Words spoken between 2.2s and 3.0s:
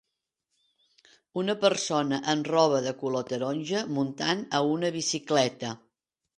amb roba de